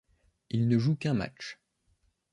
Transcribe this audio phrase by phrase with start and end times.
[0.49, 1.59] Il ne joue qu'un match.